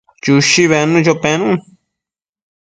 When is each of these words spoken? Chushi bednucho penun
Chushi 0.23 0.63
bednucho 0.71 1.13
penun 1.23 1.53